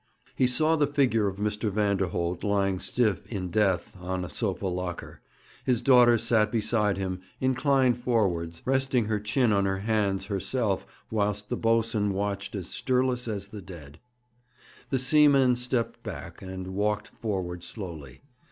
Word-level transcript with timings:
He 0.35 0.47
saw 0.47 0.77
the 0.77 0.87
figure 0.87 1.27
of 1.27 1.35
Mr. 1.35 1.69
Vanderholt 1.69 2.43
lying 2.43 2.79
stiff 2.79 3.31
in 3.31 3.51
death 3.51 3.95
on 4.01 4.25
a 4.25 4.31
sofa 4.31 4.65
locker; 4.65 5.21
his 5.63 5.83
daughter 5.83 6.17
sat 6.17 6.51
beside 6.51 6.97
him, 6.97 7.21
inclined 7.39 7.99
forwards, 7.99 8.63
resting 8.65 9.05
her 9.05 9.19
chin 9.19 9.53
on 9.53 9.65
her 9.65 9.77
hands, 9.81 10.25
herself, 10.25 10.87
whilst 11.11 11.49
the 11.49 11.55
boatswain 11.55 12.13
watched, 12.13 12.55
as 12.55 12.67
stirless 12.67 13.27
as 13.27 13.49
the 13.49 13.61
dead. 13.61 13.99
The 14.89 14.97
seaman 14.97 15.55
stepped 15.55 16.01
back, 16.01 16.41
and 16.41 16.69
walked 16.73 17.07
forward 17.07 17.63
slowly. 17.63 18.23